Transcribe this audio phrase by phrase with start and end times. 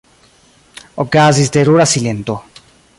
[1.05, 2.41] Okazis terura silento.